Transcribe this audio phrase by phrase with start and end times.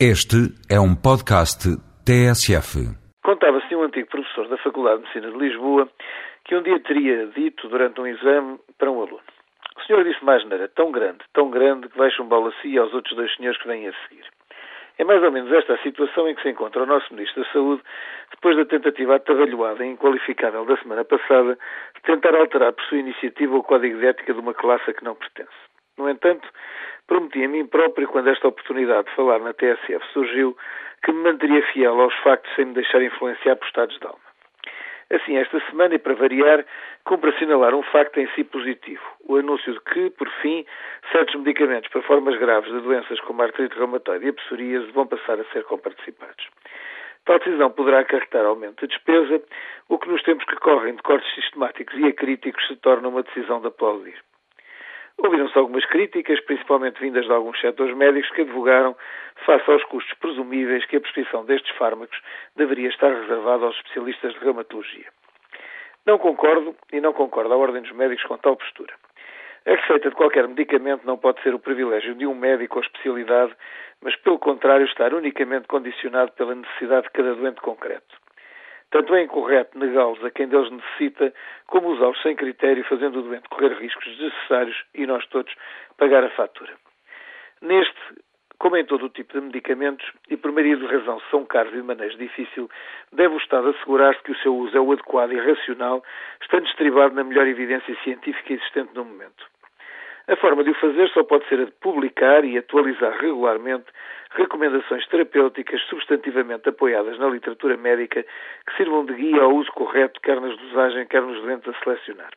[0.00, 1.70] Este é um podcast
[2.02, 2.82] TSF.
[3.22, 5.88] Contava-se um antigo professor da Faculdade de Medicina de Lisboa
[6.44, 9.22] que um dia teria dito durante um exame para um aluno:
[9.76, 12.78] O senhor disse uma asneira tão grande, tão grande, que vai chumbá-lo a si e
[12.78, 14.26] aos outros dois senhores que vêm a seguir.
[14.98, 17.52] É mais ou menos esta a situação em que se encontra o nosso Ministro da
[17.52, 17.82] Saúde
[18.32, 21.56] depois da tentativa atabalhoada e inqualificável da semana passada
[21.94, 25.04] de tentar alterar por sua iniciativa o código de ética de uma classe a que
[25.04, 25.54] não pertence.
[25.96, 26.48] No entanto,
[27.06, 30.56] prometi a mim próprio, quando esta oportunidade de falar na TSF surgiu,
[31.04, 34.24] que me manteria fiel aos factos sem me deixar influenciar por estados de alma.
[35.10, 36.64] Assim, esta semana, e para variar,
[37.04, 40.64] cumpre assinalar um facto em si positivo: o anúncio de que, por fim,
[41.12, 45.06] certos medicamentos para formas graves de doenças como a artrite reumatoide e a psoríase vão
[45.06, 46.48] passar a ser comparticipados.
[47.26, 49.42] Tal decisão poderá acarretar aumento de despesa,
[49.88, 53.60] o que nos tempos que correm de cortes sistemáticos e acríticos se torna uma decisão
[53.60, 54.18] de aplaudir.
[55.18, 58.96] Ouviram-se algumas críticas, principalmente vindas de alguns setores médicos, que advogaram,
[59.46, 62.20] face aos custos presumíveis, que a prescrição destes fármacos
[62.56, 65.06] deveria estar reservada aos especialistas de reumatologia.
[66.04, 68.92] Não concordo e não concordo a Ordem dos Médicos com tal postura.
[69.66, 73.56] A receita de qualquer medicamento não pode ser o privilégio de um médico ou especialidade,
[74.02, 78.23] mas, pelo contrário, estar unicamente condicionado pela necessidade de cada doente concreto.
[78.94, 81.34] Tanto é incorreto negá-los a quem deles necessita,
[81.66, 85.52] como usá-los sem critério, fazendo o doente correr riscos desnecessários e nós todos
[85.98, 86.72] pagar a fatura.
[87.60, 87.98] Neste,
[88.56, 91.78] como em todo o tipo de medicamentos, e por maioria de razão são caros e
[91.78, 92.70] de manejo difícil,
[93.10, 96.00] deve o Estado assegurar-se que o seu uso é o adequado e racional,
[96.40, 99.44] estando estribado na melhor evidência científica existente no momento.
[100.26, 103.84] A forma de o fazer só pode ser a de publicar e atualizar regularmente
[104.30, 110.40] recomendações terapêuticas substantivamente apoiadas na literatura médica que sirvam de guia ao uso correto, quer
[110.40, 112.30] nas dosagens, quer nos doentes a selecionar.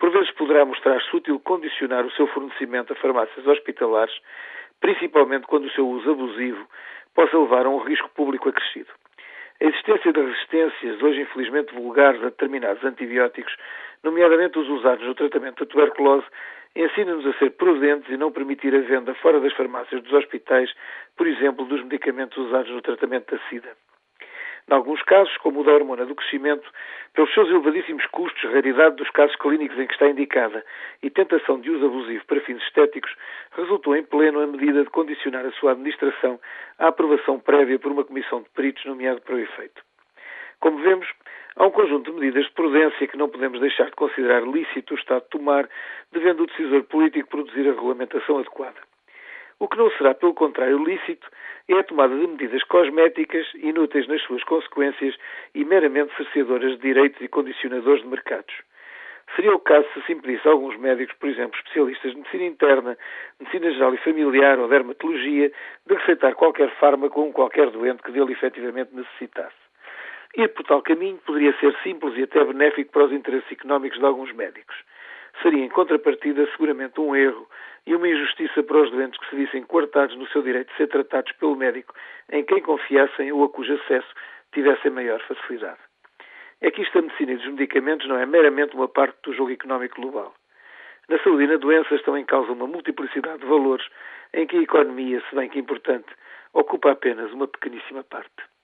[0.00, 4.14] Por vezes poderá mostrar-se útil condicionar o seu fornecimento a farmácias hospitalares,
[4.80, 6.66] principalmente quando o seu uso abusivo
[7.14, 8.90] possa levar a um risco público acrescido.
[9.60, 13.56] A existência de resistências, hoje infelizmente vulgares, a determinados antibióticos,
[14.02, 16.26] nomeadamente os usados no tratamento da tuberculose,
[16.74, 20.70] ensina-nos a ser prudentes e não permitir a venda fora das farmácias dos hospitais,
[21.16, 23.70] por exemplo, dos medicamentos usados no tratamento da SIDA.
[24.68, 26.68] Em alguns casos, como o da hormona do crescimento,
[27.14, 30.64] pelos seus elevadíssimos custos, raridade dos casos clínicos em que está indicada
[31.00, 33.14] e tentação de uso abusivo para fins estéticos,
[33.56, 36.40] resultou em pleno a medida de condicionar a sua administração
[36.80, 39.80] à aprovação prévia por uma comissão de peritos nomeada para o efeito.
[40.58, 41.06] Como vemos,
[41.54, 44.98] há um conjunto de medidas de prudência que não podemos deixar de considerar lícito o
[44.98, 45.68] Estado tomar,
[46.10, 48.85] devendo o decisor político produzir a regulamentação adequada.
[49.58, 51.26] O que não será, pelo contrário, lícito
[51.68, 55.16] é a tomada de medidas cosméticas, inúteis nas suas consequências
[55.54, 58.54] e meramente cerceadoras de direitos e condicionadores de mercados.
[59.34, 62.98] Seria o caso se se impedisse a alguns médicos, por exemplo, especialistas de medicina interna,
[63.40, 65.50] medicina geral e familiar ou dermatologia,
[65.86, 69.56] de receitar qualquer fármaco a um qualquer doente que dele efetivamente necessitasse.
[70.36, 74.04] Ir por tal caminho poderia ser simples e até benéfico para os interesses económicos de
[74.04, 74.76] alguns médicos.
[75.42, 77.48] Seria, em contrapartida, seguramente um erro
[77.86, 80.88] e uma injustiça para os doentes que se vissem coartados no seu direito de ser
[80.88, 81.94] tratados pelo médico
[82.30, 84.08] em quem confiassem ou a cujo acesso
[84.52, 85.78] tivessem maior facilidade.
[86.60, 89.52] É que isto da medicina e dos medicamentos não é meramente uma parte do jogo
[89.52, 90.34] económico global.
[91.08, 93.86] Na saúde e na doença estão em causa uma multiplicidade de valores
[94.32, 96.08] em que a economia, se bem que importante,
[96.52, 98.55] ocupa apenas uma pequeníssima parte.